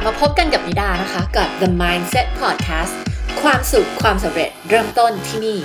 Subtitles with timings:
[0.00, 2.94] บมาพบกันกับนิดานะคะ กับ The Mindset Podcast
[3.42, 5.58] ความสุขความสำเร็จเริ่มต้นที่นี่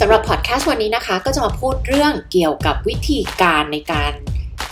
[0.00, 4.12] สำหรับพอดแคสต์วันนี้นะคะ ก็จะมาพูดเรื่องเกี่ยวกับวิธีการในการ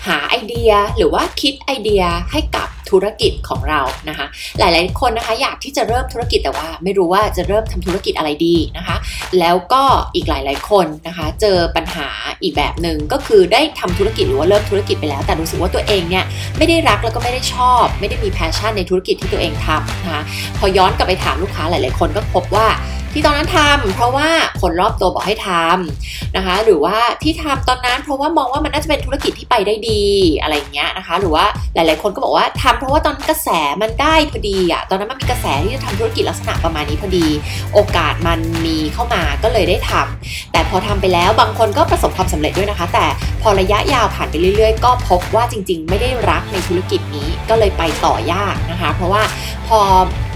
[0.06, 4.26] หาไอเดีย หรือว่าคิดไอเดียให้กับ ธุรกิจของเรานะคะ
[4.58, 8.96] หลาย ๆ คนนะคะอยากที่จะเริ่มธุรกิจแต่ว่า ไม่รู้ว่าจะเริ่มทำธุรกิจอะไรดีนะคะ
[9.38, 9.82] แล้วก็
[10.14, 12.08] อีกหลาย ๆ คนนะคะ เจอปัญหา
[12.42, 16.24] อีกแบบหนึ่งก็คือได้ทำธุรกิจหรือว่าเริ่มธุรกิจไปแล้ว แต่รู้สึกว่าตัวเองเนี่ย
[16.58, 20.22] ไม่ได้รักแล้วก็ไม่ได้ชอบ ไม่ได้มีแพชชั่นในธุรกิจที่ตัวเองทำนะคะ
[20.58, 22.66] พอย้อนกลับไปถามลูกค้าหลาย ๆ คนก็พบว่า
[23.12, 24.28] ที่ตอนนั้นทำเพราะว่า
[24.60, 30.04] คนรอบตัวบอกให้ทำนะคะ หรือว่าที่ทำตอนนั้นเพราะว่ามองว่ามันน่าจะเป็นธุรกิจที่ไปได้ดี
[30.40, 31.44] อะไรเงี้ยนะคะ หรือว่า
[31.74, 33.48] หลาย ๆ คนก็บอกว่าทำเพราะว่าตอนกระแส
[33.82, 37.26] มันได้พอดีอะตอนนั้นมันมีกระแสที่จะทำธุรกิจลักษณะประมาณนี้พอดี
[37.74, 43.06] โอกาสมันมีเข้ามาก็เลยได้ทำแต่พอทำไปแล้วบางคนก็ประสบความสำเร็จด้วยนะคะ แต่
[43.42, 49.22] พอระยะยาวผ่านไปเรื่อย ๆ ก็พบว่าจริง ๆ ไม่ได้รักในธุรกิจนี้ก็เลยไปต่อยากนะคะ เพราะว่า
[49.68, 49.80] พอ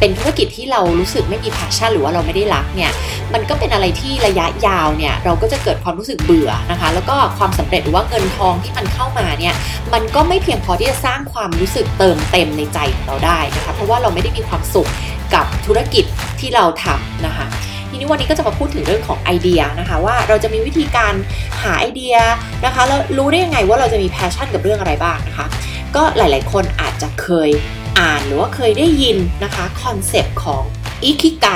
[0.04, 2.92] เป็นธุรกิจที่เรารู้สึกไม่มีแพชชั่นหรือว่าเราไม่ได้รักเนี่ย
[3.34, 9.54] มันก็เป็นอะไรที่ระยะยาวเนี่ยเราก็จะเกิดความรู้สึกเบื่อนะคะ แล้วก็ความสำเร็จหรือว่าเงินทองที่มันเข้ามาเนี่ย
[9.92, 14.88] มันก็ไม่เพียงพอที่จะสร้างความรู้สึกเติมเต็มในใจของเราได้นะคะเพราะว่าเราไม่ได้มีความสุข
[15.34, 16.04] กับธุรกิจ
[16.40, 17.46] ที่เราทำนะคะ
[17.90, 21.12] ทีนี้วันนี้ก็จะมาพูดถึงเรื่องของไอเดียนะคะว่าเราจะมีวิธีการ
[21.62, 22.14] หาไอเดีย
[22.64, 25.46] นะคะแล้วรู้ได้ยังไงว่าเราจะมี passion กับเรื่องอะไรบ้างนะคะ
[25.96, 27.50] ก็หลาย ๆ คนอาจจะเคย
[27.98, 30.62] อ่านหรือว่าเคยได้ยินนะคะ concept ของ
[31.04, 31.48] อิคิไก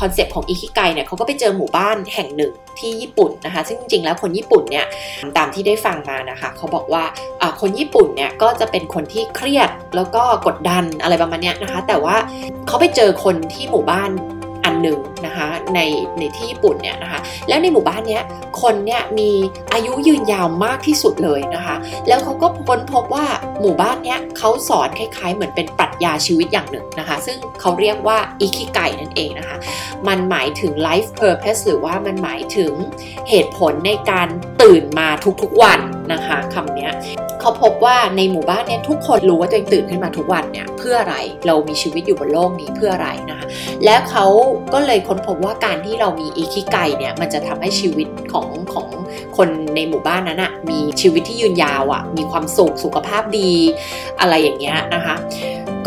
[0.00, 4.86] concept ของอิคิไกเนี่ยเขาก็ไปเจอหมู่บ้านแห่งหนึ่งที่ญี่ปุ่นนะคะ ซึ่งจริงๆแล้วคนญี่ปุ่นเนี่ย
[5.36, 7.04] ตามที่ได้ฟังมานะคะเขาบอกว่า
[7.60, 12.16] คนญี่ปุ่นเนี่ยก็จะเป็นคนที่เครียดแล้วก็กดดันอะไรประมาณนี้นะคะ แต่ว่า
[12.66, 14.35] เขาไปเจอคนที่หมู่บ้านอัน
[14.82, 15.80] หนึ่งนะคะใน
[16.18, 18.22] ในที่ญี่ปุ่นเนี่ยนะคะแล้วในหมู่บ้านเนี้ย
[18.62, 19.30] คนเนี่ยมี
[19.72, 21.76] อายุยืนยาวมากที่สุดเลยนะคะ
[22.08, 23.26] แล้วเขาก็ค้นพบว่า
[23.60, 29.56] หมู่บ้านเนี้ยเขาสอนคล้ายๆ เหมือนเป็นปรัชญาชีวิตอย่างหนึ่งนะคะ ซึ่งเขาเรียกว่าอิคิไกนั่นเองนะคะ
[30.08, 32.72] มันหมายถึง life purpose หรือว่ามันหมายถึง
[33.28, 34.28] เหตุผลในการ
[34.62, 35.08] ตื่นมา
[35.42, 35.80] ทุกๆวัน
[36.12, 36.88] นะคะคำนี้
[37.40, 43.46] เขาพบว่าในหมู่บ้านเนี่ยทุกคนรู้ว่าตัวเองตื่นขึ้นมาทุกวันเนี่ยเพื่ออะไรเรามีชีวิตอยู่บนโลกนี้เพื่ออะไรนะคะ
[43.84, 44.26] และเขา
[44.72, 48.88] ก็เลยค้นพบว่าการที่เรามีอีคิไกเนี่ยมันจะทำให้ชีวิตของของ
[49.36, 53.52] คนในหมู่บ้านนั้นอะมีชีวิตที่ยืนยาวอะมีความสุขสุขภาพดี
[54.20, 55.16] อะไรอย่างเงี้ยนะคะ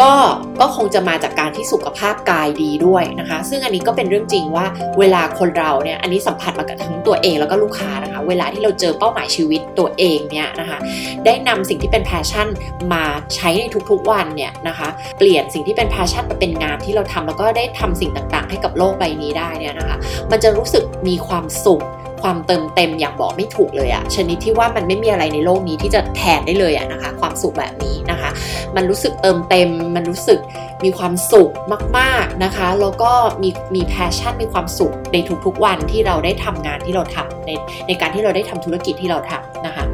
[0.01, 0.13] ก็
[0.61, 4.65] ก็คงจะมาจากการที่สุขภาพกายดีด้วยนะคะ ซึ่งอันนี้ก็เป็นเรื่องจริงว่า
[4.99, 10.77] เวลาคนเราเนี่ยอันนี้สัมผัสมากับทั้งตัวเองแล้วก็ลูกค้านะคะ เวลาที่เราเจอเป้าหมายชีวิตตัวเองเนี่ยนะคะ
[11.25, 12.47] ได้นำสิ่งที่เป็น passion
[12.93, 13.03] มา
[13.35, 19.97] ใช้ในทุกๆวันเนี่ยนะคะ เปลี่ยนสิ่งที่เป็น passion มาเป็นงานที่เราทำแล้วก็ได้ทำสิ่งต่างๆ ให้กับโลกใบนี้ได้เนี่ยนะคะ
[20.31, 21.81] มันจะรู้สึกมีความสุข
[22.21, 28.29] ความเติมเต็มอย่างบอกไม่ถูกเลยอะชนิดที่ว่ามันไม่มีอะไรในโลกนี้ที่จะแทนได้เลยอะนะคะ ความสุขแบบนี้นะคะ
[28.75, 30.39] มันรู้สึกเติมเต็ม มันรู้สึก
[30.83, 31.51] มีความสุข
[31.97, 33.11] มาก ๆนะคะ แล้วก็
[33.43, 37.51] มีมี passion มีความสุขในทุกๆวันที่เราได้ทำงานที่เราทำใน
[37.87, 39.85] ในการที่เราได้ทำธุรกิจที่เราทำนะคะ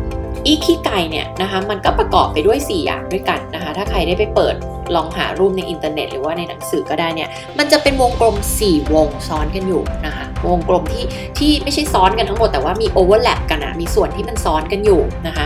[0.45, 4.55] อิคิไกเนี่ยนะคะมันก็ประกอบไปด้วย 4 อย่างด้วยกันนะคะ ถ้าใครได้ไปเปิด
[4.95, 8.35] ลองหารูปในอินเทอร์เน็ต หรือว่าในหนังสือก็ได้เนี่ย มันจะเป็นวงกลม
[8.65, 11.05] 4 วงซ้อนกันอยู่นะคะ วงกลมที่
[11.37, 15.45] ที่ไม่ใช่ซ้อนกันทั้งหมดแต่ว่ามี overlap กันนะมีส่วนที่มันซ้อนกันอยู่นะคะ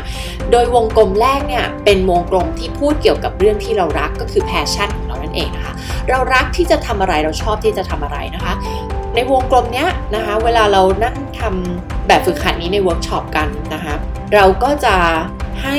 [0.51, 5.73] โดยวงกลมแรกเนี่ยเป็นวงกลมที่พูดเกี่ยวกับเรื่องที่เรารักก็คือ passion ของเรานั่นเองนะคะ
[6.09, 8.53] เรารักที่จะทำอะไรเราชอบที่จะทำอะไรนะคะ
[9.16, 13.95] ในวงกลมเนี้ยนะคะเวลาเรานั่งทำแบบฝึกหัดนี้ในเวิร์กช็อปกันนะคะ
[14.35, 14.95] เราก็จะ
[15.63, 15.78] ให้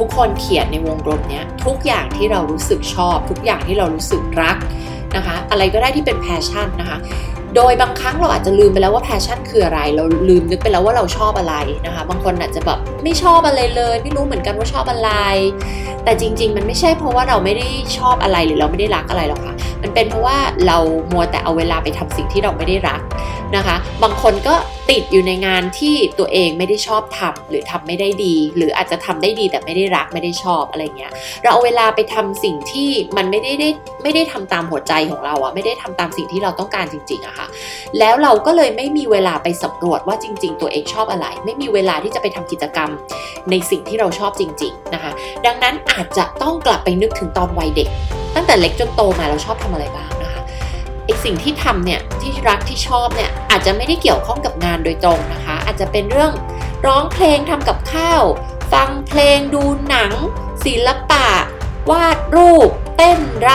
[0.00, 4.56] ทุกคนเขียนในวงกลมเนี้ยทุกอย่างที่เรารู้สึกชอบ ทุกอย่างที่เรารู้สึกรัก
[5.16, 6.98] นะคะ อะไรก็ได้ที่เป็น passion นะคะ
[7.56, 11.54] โดยบางครั้งเราอาจจะลืมไปแล้วว่า passion คืออะไร เราลืมนึกไปแล้วว่าเราชอบอะไร
[11.86, 15.10] นะคะ บางคนอาจจะแบบไม่ชอบอะไรเลย ไม่รู้เหมือนกันว่าชอบอะไร
[16.04, 17.68] แต่จริง ๆ มันไม่ใช่เพราะว่าเราไม่ได้
[17.98, 20.36] ชอบอะไรหรือเราไม่ได้รักอะไรหรอกค่ะ มันเป็นเพราะว่า
[20.66, 20.78] เรา
[21.12, 23.00] มัวแต่เอาเวลาไปทำสิ่งที่เราไม่ได้รัก
[23.56, 24.54] นะคะ บางคนก็
[24.90, 33.68] ติดอยู่ในงานที่ตัวเองไม่ได้ชอบทำหรือทำไม่ได้ดี หรืออาจจะทำได้ดีแต่ไม่ได้รักไม่ได้ชอบอะไรเงี้ย เราเอาเวลาไปทำสิ่งที่มันไม่ได้ได้
[34.02, 37.46] ไม่ได้ทำตามหัวใจของเราอะไม่ได้ทำตามสิ่งที่เราต้องการจริงๆอะค่ะ
[37.98, 42.90] แล้วเราก็เลยไม่มีเวลาไปสำรวจว่าจริง ๆ ตัวเองชอบอะไร ไม่มีเวลาที่จะไปทำกิจกรรม
[43.50, 45.12] ในสิ่งที่เราชอบจริง ๆนะคะ
[45.46, 47.88] ดังนั้นอาจจะต้องกลับไปนึกถึงตอนวัยเด็ก
[48.34, 50.10] ตั้งแต่เล็กจนโตมาเราชอบทำอะไรบ้าง
[51.10, 56.32] อสิ่งที่ทำเนี่ยที่รักที่ชอบเนี่ยอาจจะไม่ได้เกี่ยวข้องกับงานโดยตรงนะคะ อาจจะเป็นเรื่อง
[56.86, 58.22] ร้องเพลงทำกับข้าว
[58.72, 60.12] ฟังเพลงดูหนัง
[60.64, 61.26] ศิลปะ
[61.90, 63.48] วาดรูป เต้นร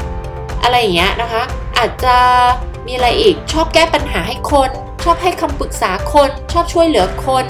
[0.00, 1.42] ำอะไรอย่างเงี้ยนะคะ
[1.78, 2.16] อาจจะ
[2.86, 4.70] มีอะไรอีกชอบแก้ปัญหาให้คน
[5.04, 7.44] ชอบให้คำปรึกษาคน ชอบช่วยเหลือคน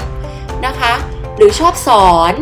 [0.66, 0.92] นะคะ
[1.36, 2.34] หรือชอบสอน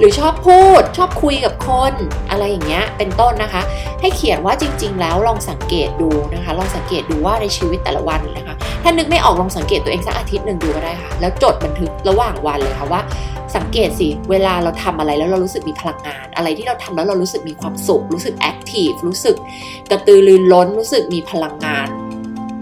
[0.00, 1.92] หรือชอบพูดชอบคุยกับคน
[2.30, 3.62] อะไรอย่างเงี้ยเป็นต้นนะคะ
[4.00, 13.00] ให้เขียนว่าจริง ๆ แล้วลองสังเกตดูนะคะ ลองสังเกตดูว่าในชีวิตแต่ละวันนะคะ ถ้านึกไม่ออกลองสังเกตตัวเองสักอาทิตย์หนึ่งดูก็ได้ค่ะ แล้วจดบันทึกระหว่างวันเลยค่ะว่า
[13.56, 19.36] สังเกตสิเวลาเราทำอะไรแล้วเรารู้สึกมีพลังงาน อะไรที่เราทำแล้วเรารู้สึกมีความสุขรู้สึกแอคทีฟรู้สึก
[19.90, 21.88] กระตือรือร้นรู้สึกมีพลังงาน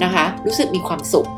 [0.05, 1.29] นะคะ รู้สึกมีความสุข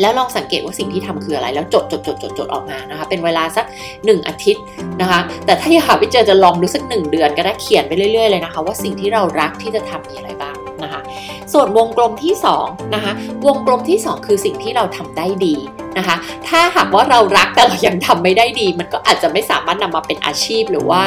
[0.00, 3.66] แล้วลองสังเกตว่าสิ่งที่ทำคืออะไร แล้วจดจดจดจดจดออกมานะคะ เป็นเวลาสัก
[3.96, 4.62] 1 อาทิตย์
[5.00, 11.00] นะคะ แต่ถ้าอยากหาไม่เจอจะลองดูสัก 1 เดือนก็ได้เขียนไปเรื่อยๆเลยนะคะ ว่าสิ่งที่เรารักที่จะทำมีอะไรบ้างนะคะ
[11.52, 12.34] ส่วนวงกลมที่
[12.64, 13.12] 2นะคะ
[13.46, 15.56] วงกลมที่ 2 คือสิ่งที่เราทำได้ดี
[15.98, 16.16] นะคะ
[16.48, 21.02] ถ้าหากว่าเรารักแต่เรายังทำไม่ได้ดี มันก็อาจจะไม่สามารถนำมาเป็นอาชีพหรือว่า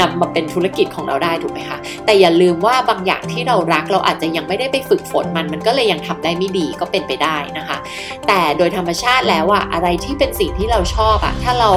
[0.00, 7.78] นำมาเป็นธุรกิจของเราได้ถูกไหมคะแต่อย่าลืมว่าบางอย่างที่เรารักเราอาจจะยังไม่ได้ไปฝึกฝนมัน มันก็เลยยังทำได้ไม่ดีก็เป็นไปได้นะคะ
[8.26, 11.70] แต่โดยธรรมชาติแล้วอะอะไรที่เป็นสิ่งที่เราชอบอะถ้าเรา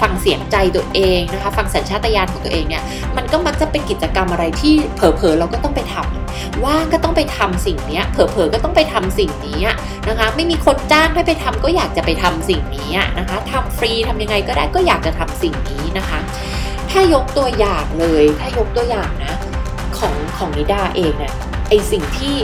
[0.00, 2.82] ฟังเสียงใจตัวเองนะคะ ฟังสัญชาตญาณของตัวเองเนี่ย
[3.16, 6.21] มันก็มักจะเป็นกิจกรรมอะไรที่เผลอๆเราก็ต้องไปทำ
[6.64, 9.60] ว่างก็ต้องไปทำสิ่งนี้เผลอๆก็ต้องไปทำสิ่งนี้
[10.08, 16.20] นะคะ ไม่มีคนจ้างให้ไปทำก็อยากจะไปทำสิ่งนี้นะคะทำฟรีทำยังไงก็ได้ก็อยากจะทำสิ่งนี้นะคะ
[16.90, 19.36] ถ้ายกตัวอย่างเลยถ้ายกตัวอย่างนะ
[19.98, 21.32] ของของนิดาเองเนี่ย
[21.68, 22.36] ไอสิ่งที่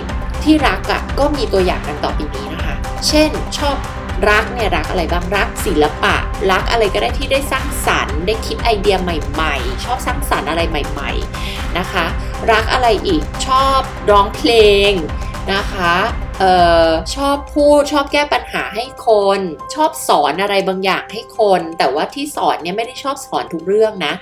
[0.45, 2.75] ที่รักอะ่ะก็มีตัวอย่างดังต่อไปนี้นะคะ
[3.07, 3.77] เช่นชอบ
[4.31, 6.15] รักเนี่ยรักอะไรบ้างรักศิลปะ
[6.51, 11.11] รักอะไรก็ได้ที่ได้สร้างสรรค์ ได้คิดไอเดียใหม่ ๆ ชอบสร้างสรรค์อะไรใหม่
[11.43, 12.07] ๆ นะคะ
[12.51, 13.81] รักอะไรอีกชอบ
[14.11, 14.51] ร้องเพล
[14.91, 14.93] ง
[15.53, 15.95] นะคะ
[16.43, 16.45] อ
[16.89, 19.41] อชอบพูดชอบแก้ปัญหาให้คน
[19.75, 24.15] ชอบสอนอะไรบางอย่างให้คน แต่ว่าที่สอนเนี่ยไม่ได้ชอบสอนทุกเรื่องนะ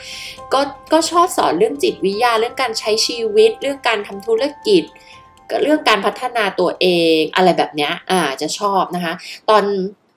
[0.52, 0.60] ก็
[0.92, 4.82] ก็ชอบสอนเรื่องจิตวิทยาเรื่องการใช้ชีวิต เรื่องการทำธุรกิจ
[5.62, 6.86] เรื่องการพัฒนาตัวเอ
[7.18, 9.12] งอะไรแบบเนี้อ่าจะชอบนะคะ
[9.50, 9.64] ตอน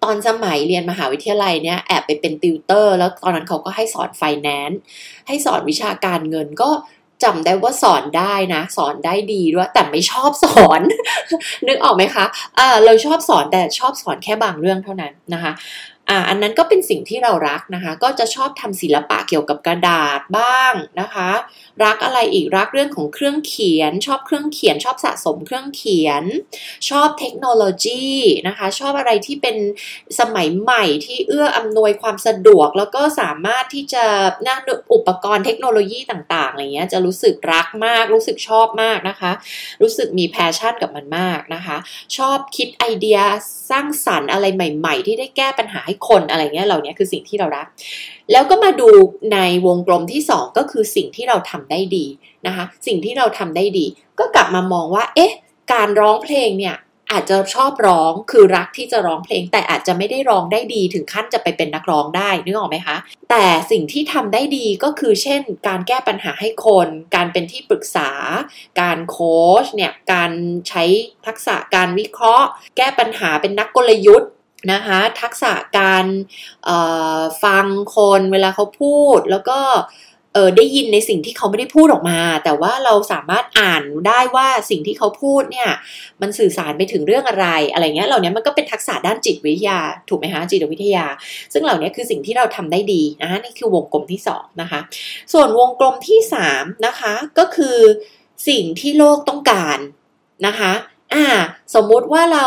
[0.04, 4.80] ตอนสมัยเรียนมหาวิทยาลัยเนี่ยแอบไปเป็นติวเตอร์ แล้วตอนนั้นเขาก็ให้สอนไฟแนนซ์
[5.28, 6.70] ให้สอนวิชาการเงินก็
[7.24, 10.82] จำได้ว่าสอนได้นะ สอนได้ดีด้วย แต่ไม่ชอบสอน
[11.68, 12.26] นึกออกไหมคะ
[12.58, 15.52] อ่าเราชอบสอนแต่ชอบสอนแค่บางเรื่องเท่านั้นนะคะ
[16.10, 21.30] อ่าอันนั้นก็เป็นสิ่งที่เรารักนะคะ ก็จะชอบทำศิลปะเกี่ยวกับกระดาษบ้างนะคะ
[21.84, 26.24] รักอะไรอีกรักเรื่องของเครื่องเขียน ชอบเครื่องเขียน ชอบสะสมเครื่องเขียน
[26.90, 28.08] ชอบเทคโนโลยี
[28.48, 29.58] นะคะ ชอบอะไรที่เป็น
[30.20, 34.06] สมัยใหม่ที่เอื้ออำนวยความสะดวก แล้วก็สามารถที่จะ
[34.48, 34.58] น่า
[34.94, 39.32] อุปกรณ์เทคโนโลยีต่างๆอะไรเงี้ยจะรู้สึกรักมาก รู้สึกชอบมากนะคะ
[39.82, 41.78] รู้สึกมี passion กับมันมากนะคะ
[42.18, 43.20] ชอบคิดไอเดีย
[43.70, 47.68] สร้างสรรค์อะไรใหม่ ๆ ที่ได้แก้ปัญหาให้คนอะไรเงี้ยเหล่านี้คือสิ่งที่เรารัก
[48.32, 48.90] แล้วก็มาดู
[49.34, 52.06] ในวงกลมที่ 2 ก็คือสิ่งที่เราทำได้ดี
[52.48, 53.86] นะคะสิ่งที่เราทำได้ดี
[54.20, 55.34] ก็กลับมามองว่า เอ๊ะ
[55.74, 56.78] การร้องเพลงเนี่ย
[57.14, 62.98] อาจจะชอบร้องคือรักที่จะร้องเพลง แต่อาจจะไม่ได้ร้องได้ดีถึงขั้นจะไปเป็นนักร้องได้นึกออกไหมคะ
[63.30, 68.10] แต่สิ่งที่ทำได้ดีก็คือเช่น การแก้ปัญหาให้คน การเป็นที่ปรึกษา
[68.82, 70.32] การโค้ชเนี่ยการ
[70.70, 70.84] ใช้
[71.26, 72.48] ทักษะการวิเคราะห์
[72.78, 74.30] แก้ปัญหาเป็นนักกลยุทธ์
[74.72, 76.06] นะคะทักษะการ
[77.44, 77.66] ฟัง
[77.96, 79.60] คนเวลาเขาพูดแล้วก็
[80.34, 85.70] เออได้ยินในสิ่งที่เขาไม่ได้พูดออกมา แต่ว่าเราสามารถอ่านได้ว่าสิ่งที่เขาพูดเนี่ย
[86.22, 91.06] มันสื่อสารไปถึงเรื่องอะไรอะไรเงี้ยเหล่านี้มันก็เป็นทักษะด้านจิตวิทยา ถูกไหมคะจิตวิทยา
[91.54, 94.80] ซึ่งเหล่านี้คือสิ่งที่เราทำได้ดีนะคะนี่คือวงกลมที่2นะคะ
[95.34, 96.20] ส่วนวงกลมที่
[96.52, 97.78] 3นะคะก็คือ
[98.50, 99.80] สิ่งที่โลกต้องการ
[100.48, 100.72] นะคะ
[101.14, 101.28] อ่า
[101.76, 102.46] สมมุติว่าเรา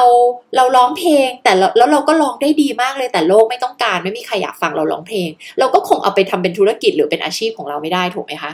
[0.57, 5.29] เราร้องเพลง แต่แล้วเราก็ร้องได้ดีมากเลยแต่โลกไม่ต้องการไม่มีใครอยากฟังเราร้องเพลง
[5.59, 8.51] เราก็คงเอาไปทำเป็นธุรกิจหรือเป็นอาชีพของเราไม่ได้ถูกไหมคะ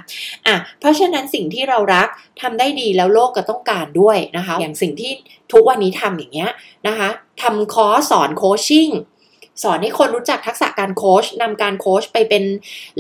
[0.46, 2.08] อะเพราะฉะนั้นสิ่งที่เรารัก
[2.40, 5.12] ทำได้ดีแล้วโลกก็ต้องการด้วยนะคะ อย่างสิ่งที่
[5.52, 6.50] ทุกวันนี้ทำอย่างเงี้ย
[6.88, 7.08] นะคะ
[7.42, 8.88] ทำคอร์สสอน coaching
[9.62, 12.44] สอนให้คนรู้จักทักษะการโค้ชนำการโค้ชไปเป็น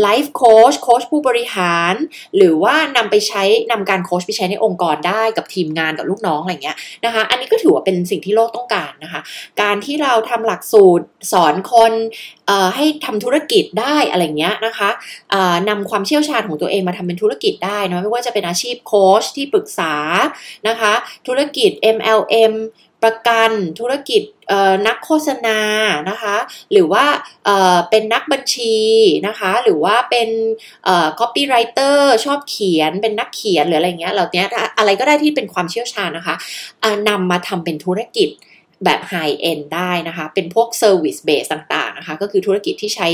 [0.02, 1.94] life coach โค้ชผู้บริหาร
[2.36, 9.20] หรือว่านำไปใช้นำการโค้ชไปใช้ในองค์กรได้กับทีมงานกับลูกน้องอะไรเงี้ยนะคะ อันนี้ก็ถือว่าเป็นสิ่งที่โลกต้องการนะคะ
[9.62, 11.92] การที่เราทำหลักสูตรสอนคน
[12.74, 14.90] ให้ทำธุรกิจได้อะไรเงี้ยนะคะ
[15.68, 19.94] นำความเชี่ยวชาญของตัวเองมาทำเป็นธุรกิจได้นะไม่ว่าจะเป็นอาชีพโค้ชที่ปรึกษา
[20.68, 20.92] นะคะ
[21.26, 22.54] ธุรกิจ MLM
[23.02, 23.50] ประกัน
[23.80, 24.22] ธุรกิจ
[24.86, 25.58] นักโฆษณา
[26.10, 26.36] นะคะ
[26.72, 27.04] หรือว่า
[27.90, 28.76] เป็นนักบัญชี
[29.26, 30.28] นะคะหรือว่าเป็น
[31.20, 34.44] copywriter ชอบเขียนเป็นนักเขียนหรืออะไรเงี้ยเหล่านี้
[34.78, 36.34] อะไรก็ได้ที่เป็นความเชี่ยวชาญนะคะ
[37.08, 38.30] นำมาทำเป็นธุรกิจ
[38.84, 43.08] แบบ high-end ได้นะคะ เป็นพวก service based ต่างๆนะคะ ก็คือธุรกิจที่ใช้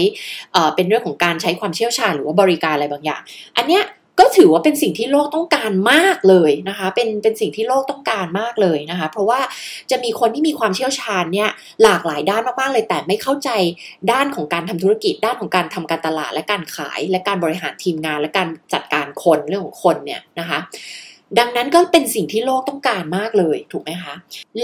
[0.75, 3.21] เป็นเรื่องของการใช้ความเชี่ยวชาญหรือว่าบริการอะไรบางอย่าง
[3.57, 3.85] อันเนี้ย
[4.19, 9.41] ก็ถือว่าเป็นสิ่งที่โลกต้องการมากเลยนะคะ เป็นเป็นสิ่งที่โลกต้องการมากเลยนะคะ เพราะว่า
[9.91, 11.51] จะมีคนที่มีความเชี่ยวชาญเนี่ย
[11.83, 13.51] หลากหลายด้านมากๆเลย แต่ไม่เข้าใจ
[14.13, 20.59] ด้านของการทำธุรกิจ ด้านของการทำการตลาดและการขาย และการบริหารทีมงาน และการจัดการคนเรื่องของคนเนี่ยนะคะ
[21.39, 24.15] ดังนั้นก็เป็นสิ่งที่โลกต้องการมากเลยถูกไหมคะ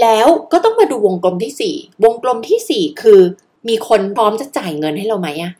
[0.01, 3.21] แล้วก็ต้องมาดูวงกลมที่ 4 วงกลมที่ 4 คือ
[3.69, 5.51] มีคนพร้อมจะจ่ายเงินให้เราไหมอะ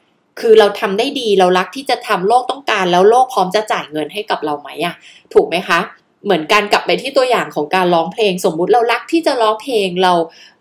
[0.42, 4.96] คือเราทำได้ดีเรารักที่จะทำโลกต้องการ แล้วโลกพร้อมจะจ่ายเงินให้กับเราไหมอะ
[5.34, 5.80] ถูกไหมคะ
[6.26, 10.14] เหมือนการกลับไปที่ตัวอย่างของการร้องเพลง สมมุติเรารักที่จะร้องเพลงเรา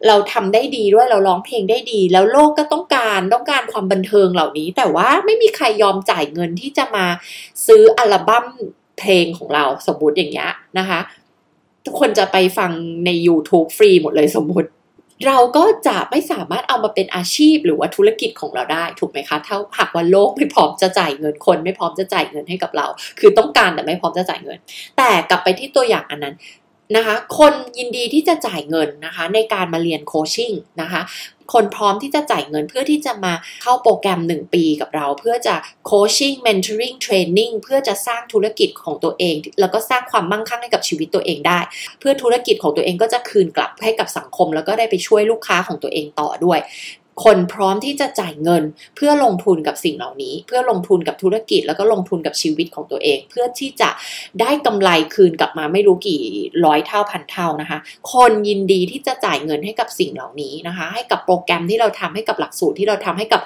[0.07, 7.07] เราทำได้ดีด้วยเราร้องเพลงได้ดี แล้วโลกก็ต้องการต้องการความบันเทิงเหล่านี้ แต่ว่าไม่มีใครยอมจ่ายเงินที่จะมา
[7.67, 8.47] ซื้ออัลบั้ม
[8.99, 11.01] เพลงของเราสมมติอย่างเงี้ยนะคะ
[11.87, 12.71] ทุกคนจะไปฟัง
[13.05, 14.69] ใน YouTube ฟรีหมดเลยสมมติ
[15.27, 22.87] เราก็จะไม่สามารถเอามาเป็นอาชีพหรือว่าธุรกิจของเราได้ถูกไหมคะถ้าหากว่าโลกไม่พร้อมจะจ่ายเงินคนไม่พร้อมจะจ่ายเงินให้กับเรา
[23.21, 24.59] คือต้องการแต่ไม่พร้อมจะจ่ายเงิน
[24.97, 26.35] แต่กลับไปที่ตัวอย่างอันนั้น
[26.97, 31.01] นะคะคนยินดีที่จะจ่ายเงินนะคะในการมาเรียนโคชชิ่งนะคะ
[31.53, 33.33] คนพร้อมที่จะจ่ายเงินเพื่อที่จะมา
[33.63, 35.55] เข้าโปรแกรม 1 ปีกับเรา เพื่อจะ
[35.87, 41.59] โคชชิ่งเมนทอริงเทรนนิ่งเพื่อจะสร้างธุรกิจของตัวเอง แล้วก็สร้างความมั่งคั่งให้กับชีวิตตัวเองได้
[42.01, 46.59] เพื่อธุรกิจของตัวเองก็จะคืนกลับให้กับสังคม แล้วก็ได้ไปช่วยลูกค้าของตัวเองต่อด้วย
[47.25, 48.63] คนพร้อมที่จะจ่ายเงิน
[48.97, 53.91] เพื่อลงทุนกับสิ่งเหล่านี้ เพื่อลงทุนกับธุรกิจแล้วก็ลงทุนกับชีวิตของตัวเอง เพื่อที่จะ
[54.41, 56.21] ได้กำไรคืนกลับมาไม่รู้กี่
[56.65, 57.79] ร้อยเท่าพันเท่านะคะ
[58.13, 63.41] คนยินดีที่จะจ่ายเงินให้กับสิ่งเหล่านี้นะคะ ให้กับโปรแกรมที่เราทำให้กับหลักสูตรที่เราทำให้กับ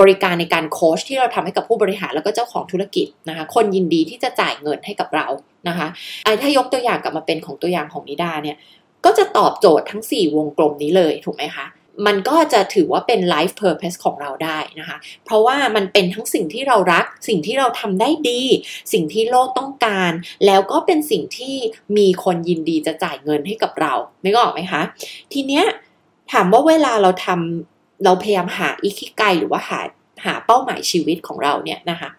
[0.00, 5.26] บริการในการโค้ชที่เราทำให้กับผู้บริหารแล้วก็เจ้าของธุรกิจนะคะ คนยินดีที่จะจ่ายเงินให้กับเรา
[5.68, 5.88] นะคะ
[6.24, 8.56] ไอ้ถ้ายกตัวอย่างกลับมาเป็นของตัวอย่างของนิดาเนี่ย
[9.04, 11.66] ก็จะตอบโจทย์ทั้ง 4 วงกลมนี้เลยถูกไหมคะ
[12.06, 18.42] มันก็จะถือว่าเป็น life purpose ของเราได้นะคะ เพราะว่ามันเป็นทั้งสิ่งที่เรารัก สิ่งที่เราทำได้ดี
[18.92, 20.12] สิ่งที่โลกต้องการ
[20.46, 21.56] แล้วก็เป็นสิ่งที่
[21.96, 24.82] มีคนยินดีจะจ่ายเงินให้กับเราไม่ก็ออกไหมคะ
[25.32, 25.64] ทีเนี้ย
[26.32, 29.80] ถามว่าเวลาเราทำเราพยายามหาอิคิไกหรือว่าหา
[30.24, 32.10] หาเป้าหมายชีวิตของเราเนี่ยนะคะ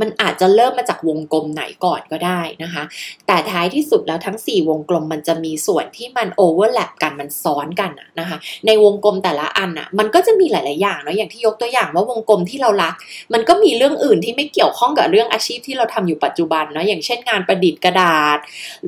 [0.00, 2.82] มันอาจจะเริ่มมาจากวงกลมไหนก่อนก็ได้นะคะ
[3.26, 12.94] แต่ท้ายที่สุดแล้วทั้ง 4 วงกลมมันจะมีส่วนที่มันโอเวอร์แลปกันมันซ้อนกันนะคะ ในวงกลมแต่ละอันอะมันก็จะมีหลาย ๆ อย่างเนาะอย่างที่ยกตัวอย่างว่าวงกลมที่เรารัก
[13.32, 18.38] มันก็มีเรื่องอื่นที่ไม่เกี่ยวข้องกับเรื่องอาชีพที่เราทำอยู่ปัจจุบันเนาะอย่างเช่นงานประดิษฐ์กระดาษ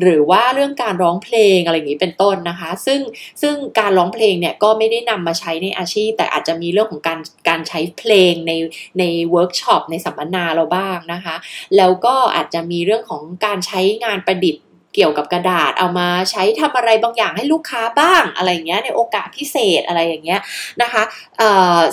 [0.00, 3.00] หรือว่าเรื่องการร้องเพลงอะไรอย่างนี้เป็นต้นนะคะ ซึ่ง
[3.42, 7.18] ซึ่งการร้องเพลงเนี่ยก็ไม่ได้นำมาใช้ในอาชีพ แต่อาจจะมีเรื่องของการ
[7.48, 8.52] การใช้เพลงใน
[8.98, 11.36] ในเวิร์กช็อปในสัมมนาเราบ้างนะคะ
[11.76, 14.62] แล้วก็อาจจะมีเรื่องของการใช้งานประดิษฐ์
[14.94, 20.40] เกี่ยวกับกระดาษเอามาใช้ทำอะไรบางอย่างให้ลูกค้าบ้างอะไรเงี้ยในโอกาสพิเศษอะไรอย่างเงี้ย
[20.82, 21.02] นะคะ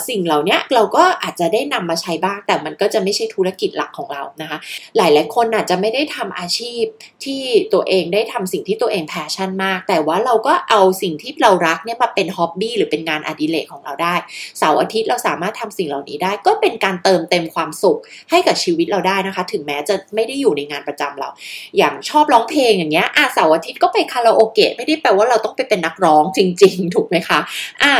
[0.07, 4.57] สิ่งเหล่านี้เราก็อาจจะได้นำมาใช้บ้าง แต่มันก็จะไม่ใช่ธุรกิจหลักของเรานะคะ
[4.97, 6.83] หลายหลายคนอาจจะไม่ได้ทำอาชีพ
[7.25, 7.41] ที่
[7.73, 14.15] ตัวเองได้ทำสิ่งที่ตัวเอง passion มาก แต่ว่าเราก็เอาสิ่งที่เรารักเนี่ยมาเป็น hobby หรือเป็นงานอดิเรกของเราได้
[14.59, 21.29] เสาร์อาทิตย์เราสามารถทำสิ่งเหล่านี้ได้ ก็เป็นการเติมเต็มความสุขให้กับชีวิตเราได้นะคะ ถึงแม้จะไม่ได้อยู่ในงานประจำเรา
[21.77, 27.39] อย่างชอบร้องเพลงอย่างเงี้ยอะเสาร์อาทิตย์ก็ไปคาราโอเกะไม่ได้แปลว่าเราต้องไปเป็นนักร้องจริง ๆ ถูกไหมคะ
[27.83, 27.93] อะ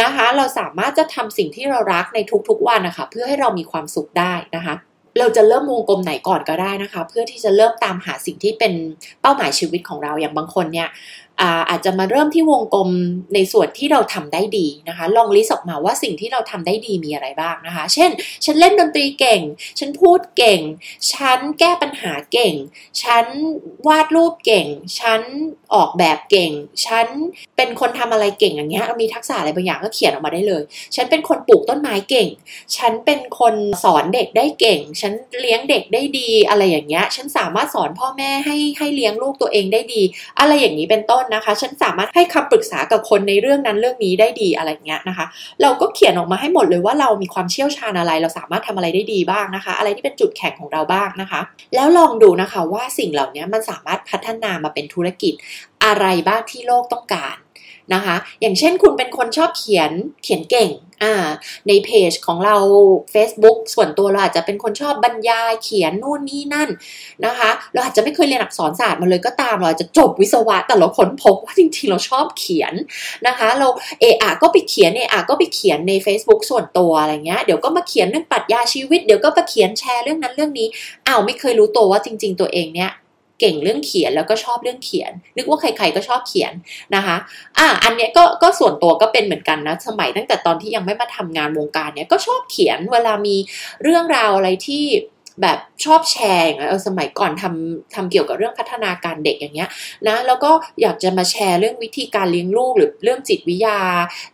[0.00, 4.76] นะคะ เราสามารถจะทำสิ่งที่เรารักในทุกๆวันนะคะเพื่อให้เรามีความสุขได้นะคะ
[5.18, 8.72] เราจะเริ่มวงกลมไหนก่อนก็ได้นะคะ เพื่อที่จะเริ่มตามหาสิ่งที่เป็น
[9.20, 10.88] เป้าหมายชีวิตของเราอย่างบางคนเนี่ย
[11.68, 12.90] อาจจะมาเริ่มที่วงกลม
[13.34, 18.10] ในส่วนที่เราทำได้ดีนะคะ ลองลิสต์ออกมาว่าสิ่งที่เราทำได้ดีมีอะไรบ้างนะคะ เช่น
[18.44, 19.40] ฉันเล่นดนตรีเก่ง
[19.78, 20.60] ฉันพูดเก่ง
[21.12, 22.54] ฉันแก้ปัญหาเก่ง
[23.02, 23.26] ฉัน
[23.88, 24.66] วาดรูปเก่ง
[25.00, 25.20] ฉัน
[25.74, 26.52] ออกแบบเก่ง
[26.86, 27.06] ฉัน
[27.56, 30.62] เป็นคนทำอะไรเก่งอย่างเงี้ยมีทักษะอะไรบางอย่างก็เขียนออกมาได้เลย
[30.94, 32.28] ฉันเป็นคนปลูกต้นไม้เก่ง
[32.76, 40.02] ฉันเป็นคนสอนเด็กได้เก่ง ฉันเลี้ยงเด็กได้ดีอะไรอย่างเงี้ย ฉันสามารถสอนพ่อแม่ให้ให้เลี้ยงลูกตัวเองได้ดี
[40.38, 45.26] อะไรอย่างนี้เป็นต้นนะคะ ฉันสามารถให้คำปรึกษากับคนในเรื่องนั้นเรื่องนี้ได้ดีอะไรเงี้ยนะคะ
[45.62, 51.40] เราก็เขียนออกมาให้หมดเลยว่าเรามีความเชี่ยวชาญอะไร เราสามารถทำอะไรได้ดีบ้างนะคะ อะไรที่เป็นจุดแข็งของเราบ้างนะคะ
[51.74, 55.34] แล้วลองดูนะคะว่าสิ่งเหล่านี้มันสามารถพัฒนามาเป็นธุรกิจ
[55.84, 57.36] อะไรบ้างที่โลกต้องการ
[57.94, 59.90] นะคะ อย่างเช่นคุณเป็นคนชอบเขียน
[60.22, 60.70] เขียนเก่ง
[61.04, 61.14] อ่า
[61.68, 62.56] ในเพจของเรา
[63.14, 66.68] Facebook ส่วนตัวเราอาจจะเป็นคนชอบบรรยายเขียนนู่นนี่นั่น
[67.26, 72.74] นะคะ เราอาจจะไม่เคยเรียนอักษรศาสตร์มาเลยก็ตามเราอาจะจบวิศวะ แต่เราค้นพบว่าจริงๆ เราชอบเขียน
[73.26, 73.68] นะคะ เรา
[74.00, 80.68] เออะก็ไปเขียนเออะก็ไปเขียนใน Facebook ส่วนตัวอะไรเงี้ยเดี๋ยวก็มาเขียนเรื่องปรัชญาชีวิต เดี๋ยวก็มาเขียนแชร์เรื่องนั้นเรื่องนี้
[81.06, 82.92] อ้าวไม่เคยรู้ตัวว่าจริง ๆ ตัวเองเนี้ย
[83.40, 86.52] เก่งเรื่องเขียนแล้วก็ชอบเรื่องเขียน นึกว่าใครๆก็ชอบเขียน
[86.94, 87.16] นะคะ
[87.58, 93.36] อะอันเนี้ยก็ก็ส่วนตัวก็เป็นเหมือนกันนะ สมัยตั้งแต่ตอนที่ยังไม่มาทำงานวงการเนี้ยก็ชอบเขียนเวลามี
[93.82, 94.84] เรื่องราวอะไรที่
[95.42, 99.68] แบบชอบแชร์เออสมัยก่อนทำทำเกี่ยวกับเรื่องพัฒนาการเด็กอย่างเงี้ย
[100.08, 100.50] นะแล้วก็
[100.82, 103.78] อยากจะมาแชร์เรื่องวิธีการเลี้ยงลูกหรือเรื่องจิตวิทยา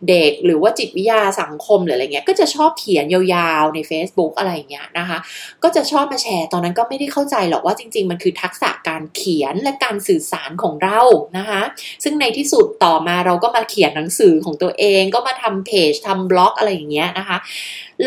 [0.09, 5.17] เด็ก หรือว่าจิตวิทยาสังคมหรืออะไรเงี้ยก็จะชอบเขียนยาวๆใน Facebook อะไรเงี้ยนะคะ
[5.63, 10.99] ก็จะชอบมาแชร์ตอนนั้นก็ไม่ได้เข้าใจหรอกว่าจริง ๆ มันคือทักษะการเขียนและการสื่อสารของเรา
[11.37, 11.61] นะคะ
[12.03, 17.37] ซึ่งในที่สุดต่อมาเราก็มาเขียนหนังสือของตัวเองก็มาทำเพจทำบล็อกอะไรอย่างเงี้ยนะคะ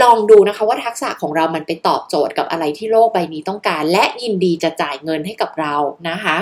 [0.03, 5.75] ลองดูนะคะว่าทักษะของเรามันไปตอบโจทย์กับอะไรที่โลกใบนี้ต้องการ และยินดีจะจ่ายเงินให้กับเรา
[6.09, 6.37] นะคะ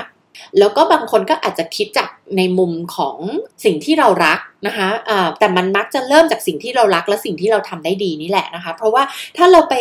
[0.58, 3.16] แล้วก็บางคนก็อาจจะคิดจากในมุมของ
[3.64, 9.02] สิ่งที่เรารักนะคะะแต่มันมักจะเริ่มจากสิ่งที่เรารักและสิ่งที่เราทำได้ดีนี่แหละนะคะ เพราะว่า
[9.36, 9.74] ถ้าเราไป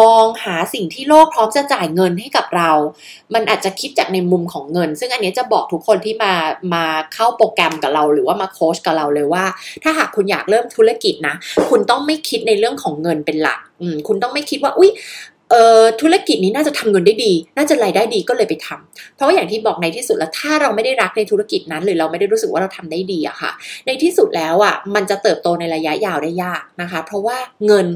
[0.00, 2.70] มองหาสิ่งที่โลกพร้อมจะจ่ายเงินให้กับเรา
[3.34, 6.32] มันอาจจะคิดจากในมุมของเงิน ซึ่งอันนี้จะบอกทุกคนที่มา
[6.74, 6.84] มา
[7.14, 9.44] เข้าโปรแกรมกับเรา หรือว่ามาโค้ชกับเราเลยว่า
[9.82, 11.34] ถ้าหากคุณอยากเริ่มธุรกิจนะ
[11.70, 13.60] คุณต้องไม่คิดในเรื่องของเงินเป็นหลัก
[14.06, 14.90] คุณต้องไม่คิดว่า อุ้ย
[15.50, 23.50] เออธุรกิจนี้น่าจะทำเงินได้ดี น่าจะรายได้ดีก็เลยไปทำเพราะว่าอย่างที่บอกในที่สุดแล้วถ้าเราไม่ได้รักในธุรกิจนั้น หรือเราไม่ได้รู้สึกว่าเราทำได้ดีอะค่ะ
[23.86, 27.36] ในที่สุดแล้วอะมันจะเติบโตในระยะยาวได้ยากนะคะ เพราะว่า
[27.66, 27.86] เงิน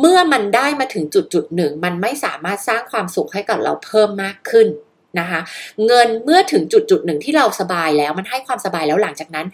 [0.00, 4.66] เมื่อมันได้มาถึงจุดจุดหนึ่ง มันไม่สามารถสร้างความสุขให้กับเราเพิ่มมากขึ้น
[5.20, 5.40] นะคะ
[5.86, 9.46] เงินเมื่อถึงจุดจุดหนึ่งที่เราสบายแล้วมันให้ความสบายแล้วหลังจากนั้น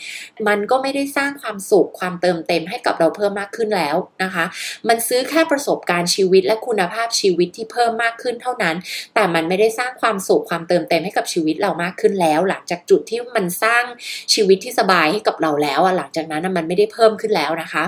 [0.49, 4.45] มันก็ไม่ได้สร้างความสุขความเติมเต็มให้กับเราเพิ่มมากขึ้นแล้วนะคะ
[4.89, 8.77] มันซื้อแค่ประสบการณ์ชีวิตและคุณภาพชีวิตที่เพิ่มมากขึ้นเท่านั้น
[9.15, 13.85] แต่มันไม่ได้สร้างความสุขความเติมเต็มให้กับชีวิตเรามากขึ้นแล้ว หลังจากจุดที่มันสร้าง
[14.35, 17.85] ชีวิตที่สบายให้กับเราแล้วหลังจากนั้นมันไม่ได้เพิ่มขึ้นแล้วนะคะ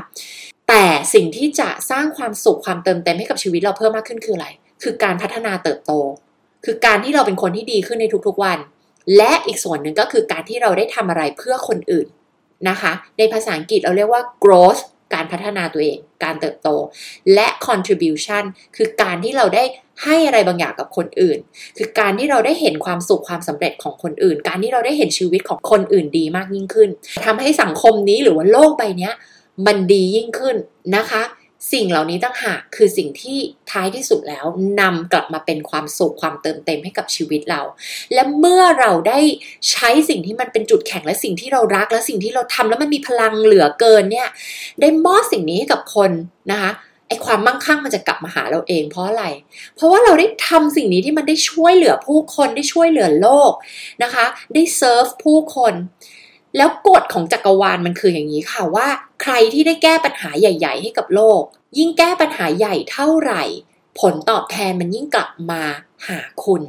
[0.69, 4.49] แต่สิ่งที่จะสร้างความสุขความเติมเต็มให้กับชีวิตเราเพิ่มมากขึ้นคืออะไร
[4.83, 5.93] คือการพัฒนาเติบโต
[6.65, 8.59] คือการที่เราเป็นคนที่ดีขึ้นในทุกๆวัน
[9.17, 12.07] และอีกส่วนหนึ่งก็คือการที่เราได้ทำอะไรเพื่อคนอื่น
[12.69, 14.83] นะคะ ในภาษาอังกฤษเราเรียกว่า growth
[15.15, 16.69] การพัฒนาตัวเอง การเติบโต
[17.35, 18.45] และ contribution
[18.77, 19.65] คือการที่เราได้
[20.05, 21.39] ให้อะไรบางอย่างกับคนอื่น
[21.79, 26.89] คือการที่เราได้เห็นความสุขความสำเร็จของคนอื่น การที่เราได้เห็นชีวิตของคนอื่นดีมากยิ่งขึ้น
[27.25, 29.11] ทำให้สังคมนี้หรือว่าโลกใบนี้
[29.67, 30.57] มันดียิ่งขึ้น
[30.97, 31.23] นะคะ
[31.73, 33.39] สิ่งเหล่านี้ตั้งหากคือสิ่งที่
[33.71, 34.47] ท้ายที่สุดแล้ว
[34.81, 37.63] นำกลับมาเป็นความสุขความเติมเต็มให้กับชีวิตเรา
[38.15, 39.21] และเมื่อเราได้
[39.71, 44.29] ใช้สิ่งที่มันเป็นจุดแข็งและสิ่งที่เรารัก และสิ่งที่เราทำแล้วมันมีพลังเหลือเกินเนี่ย
[44.81, 46.11] ได้มอบสิ่งนี้ให้กับคน
[46.53, 46.73] นะคะ
[47.09, 49.25] ไอความมั่งคั่งมันจะกลับมาหาเราเองเพราะอะไร
[49.75, 53.53] เพราะว่าเราได้ทำสิ่งนี้ที่มันได้ช่วยเหลือผู้คนได้ช่วยเหลือโลก
[54.03, 55.75] นะคะ ได้เซิร์ฟผู้คน
[56.57, 58.89] แล้วกฎของจักรวาลมันคืออย่างนี้ค่ะว่า
[59.23, 61.43] ใครที่ได้แก้ปัญหาใหญ่ ๆ ให้กับโลก
[61.79, 63.43] ยิ่งแก้ปัญหาใหญ่เท่าไหร่
[64.01, 65.63] ผลตอบแทนมันยิ่งกลับมา
[66.09, 66.63] หาคุณ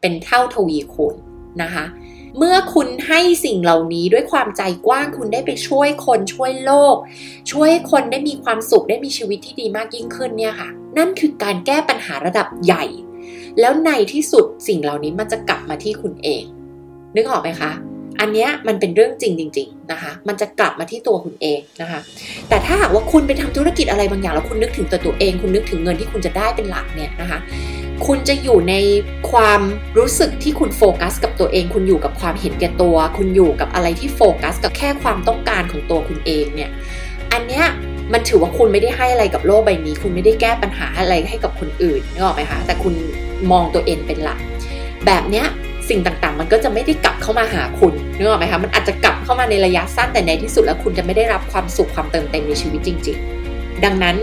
[0.00, 1.14] เป็นเท่าทวีคูณ
[1.62, 1.84] นะคะ
[2.38, 6.96] เมื่อคุณให้สิ่งเหล่านี้ด้วยความใจกว้างคุณได้ไปช่วยคนช่วยโลก
[7.52, 12.84] ช่วยคนได้มีความสุขได้มีชีวิตที่ดีมากยิ่งขึ้นเนี่ยค่ะ นั่นคือการแก้ปัญหาระดับใหญ่
[13.60, 16.44] แล้วในที่สุดสิ่งเหล่านี้มันจะกลับมาที่คุณเอง
[17.14, 17.72] นึกออกไหมคะ
[18.20, 22.00] อันนี้มันเป็นเรื่องจริงจริงๆนะคะ มันจะกลับมาที่ตัวคุณเองนะคะ
[22.48, 27.38] แต่ถ้าหากว่าคุณไปทำธุรกิจอะไรบางอย่างแล้วคุณนึกถึงตัวตัวเอง คุณนึกถึงเงินที่คุณจะได้เป็นหลักเนี่ยนะคะ
[28.06, 28.74] คุณจะอยู่ใน
[29.30, 29.60] ความ
[29.98, 36.70] รู้สึกที่คุณโฟกัส กับตัวเอง คุณอยู่กับความเห็นแก่ตัว คุณอยู่กับอะไรที่โฟกัส กับแค่ความต้องการของตัวคุณเองเนี่ย
[37.32, 37.64] อันเนี้ย
[38.12, 42.94] มันถือว่าคุณไม่ได้ให้อะไรกับโลกใบนี้ คุณไม่ได้แก้ปัญหาอะไรให้กับคนอื่นนึกออกไหมคะ แต่คุณ
[43.50, 44.38] มองตัวเองเป็นหลัก
[45.06, 45.46] แบบเนี้ย
[45.90, 54.16] สิ่งต่างๆ มันก็จะไม่ได้กลับเข้ามาหาคุณนึกออกไหมคะมันอาจจะกลับเข้ามาในระยะสั้นแต่ในที่สุดแล้วคุณจะไม่ได้รับความสุขความเติมเต็มในชีวิตจริง ๆดังนั้น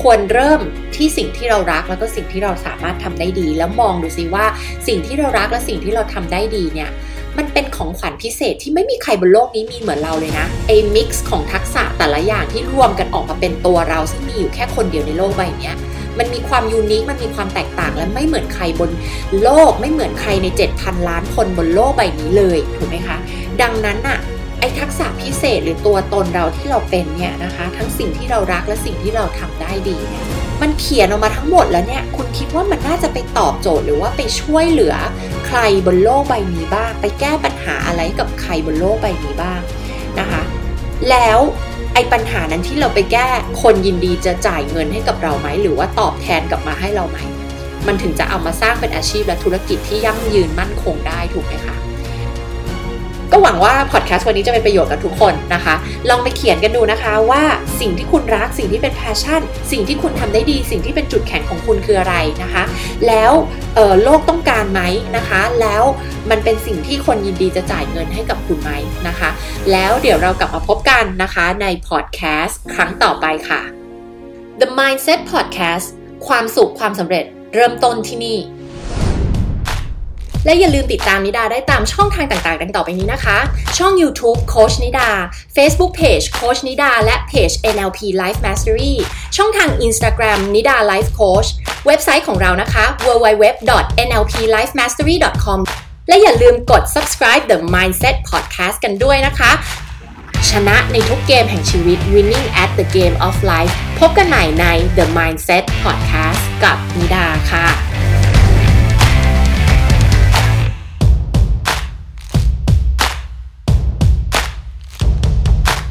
[0.00, 0.60] ควรเริ่ม
[0.94, 4.46] ที่สิ่งที่เรารักแล้วก็สิ่งที่เราสามารถทำได้ดี แล้วมองดูซิว่า
[4.86, 6.90] สิ่งที่เรารักและสิ่งที่เราทำได้ดีเนี่ย
[7.38, 15.72] มันเป็นของขวัญพิเศษที่ไม่มีใครบนโลกนี้มีเหมือนเราเลยนะไอ้มิกซ์ของทักษะแต่ละอย่างที่รวมกันออกมาเป็นตัวเราซึ่งมีอยู่แค่คนเดียวในโลกใบนี้
[16.18, 18.90] มันมีความยูนิค มันมีความแตกต่าง และไม่เหมือนใครบน
[19.42, 20.46] โลก ไม่เหมือนใครใน
[20.78, 23.16] 7,000 ล้านคนบนโลกใบนี้เลย ถูกไหมคะ
[23.62, 24.18] ดังนั้นอะ
[24.60, 30.24] ไอทักษะพิเศษหรือตัวตนเราที่เราเป็นเนี่ยนะคะ ทั้งสิ่งที่เรารักและสิ่งที่เราทำได้ดีเนี่ย
[30.62, 34.94] มันเขียนออกมาทั้งหมดแล้วเนี่ย คุณคิดว่ามันน่าจะไปตอบโจทย์หรือว่าไปช่วยเหลือ
[35.46, 39.60] ใครบนโลกใบนี้บ้าง ไปแก้ปัญหาอะไรกับใครบนโลกใบนี้บ้าง
[40.18, 40.42] นะคะ
[41.10, 41.38] แล้ว
[41.96, 43.28] ไอ้ปัญหานั้นที่เราไปแก้
[43.62, 47.18] คนยินดีจะจ่ายเงินให้กับเราไหม หรือว่าตอบแทนกลับมาให้เราไหม
[47.86, 51.85] มันถึงจะเอามาสร้างเป็นอาชีพและธุรกิจที่ยั่งยืนมั่นคงได้ถูกไหมคะ
[53.32, 55.74] ก็หวังว่าพอดแคสต์วันนี้จะเป็นประโยชน์กับทุกคนนะคะ
[56.08, 57.42] ลองไปเขียนกันดูนะคะว่า
[57.80, 62.62] สิ่งที่คุณรักสิ่งที่เป็นแพชชั่น สิ่งที่คุณทำได้ดี สิ่งที่เป็นจุดแข็งของคุณคืออะไรนะคะ
[63.06, 63.32] แล้ว
[64.02, 64.82] โลกต้องการไหม
[65.16, 65.82] นะคะ แล้ว
[66.30, 68.70] มันเป็นสิ่งที่คนยินดีจะจ่ายเงินให้กับคุณไหม
[69.08, 69.30] นะคะ
[69.72, 73.62] แล้วเดี๋ยวเรากลับมาพบกันนะคะในพอดแคสต์ครั้งต่อไปค่ะ
[74.60, 75.86] The Mindset Podcast
[76.26, 78.38] ความสุขความสำเร็จเริ่มต้นที่นี่
[80.46, 83.38] และอย่าลืมติดตามนิดาได้ตามช่องทางต่างๆ ดังต่อไปนี้นะคะ
[83.78, 85.08] ช่อง YouTube โคชนิดา
[85.56, 88.94] Facebook Page โคชนิดา และเพจ NLP Life Mastery
[89.36, 91.48] ช่องทาง Instagram นิดา Life Coach
[91.86, 95.60] เว็บไซต์ของเรานะคะ www.nlplifemastery.com
[96.08, 99.50] และอย่าลืมกด subscribe the mindset podcast กันด้วยนะคะ
[100.50, 104.66] ชนะในทุกเกมแห่งชีวิต winning at the game of life พบกันใหม่ใน
[104.98, 107.66] the mindset podcast กับนิดาค่ะ